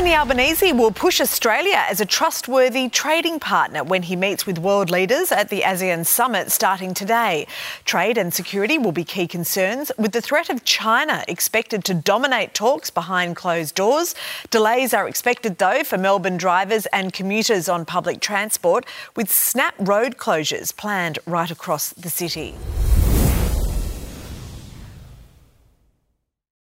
Anthony 0.00 0.16
Albanese 0.16 0.72
will 0.72 0.92
push 0.92 1.20
Australia 1.20 1.84
as 1.86 2.00
a 2.00 2.06
trustworthy 2.06 2.88
trading 2.88 3.38
partner 3.38 3.84
when 3.84 4.04
he 4.04 4.16
meets 4.16 4.46
with 4.46 4.58
world 4.58 4.88
leaders 4.88 5.30
at 5.30 5.50
the 5.50 5.60
ASEAN 5.60 6.06
summit 6.06 6.50
starting 6.50 6.94
today. 6.94 7.46
Trade 7.84 8.16
and 8.16 8.32
security 8.32 8.78
will 8.78 8.92
be 8.92 9.04
key 9.04 9.26
concerns, 9.26 9.92
with 9.98 10.12
the 10.12 10.22
threat 10.22 10.48
of 10.48 10.64
China 10.64 11.22
expected 11.28 11.84
to 11.84 11.92
dominate 11.92 12.54
talks 12.54 12.88
behind 12.88 13.36
closed 13.36 13.74
doors. 13.74 14.14
Delays 14.48 14.94
are 14.94 15.06
expected, 15.06 15.58
though, 15.58 15.84
for 15.84 15.98
Melbourne 15.98 16.38
drivers 16.38 16.86
and 16.94 17.12
commuters 17.12 17.68
on 17.68 17.84
public 17.84 18.20
transport, 18.20 18.86
with 19.16 19.30
snap 19.30 19.74
road 19.78 20.16
closures 20.16 20.74
planned 20.74 21.18
right 21.26 21.50
across 21.50 21.90
the 21.92 22.08
city. 22.08 22.54